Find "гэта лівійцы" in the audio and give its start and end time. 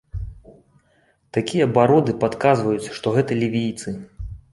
3.19-3.95